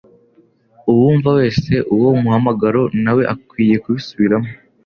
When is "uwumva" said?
0.91-1.29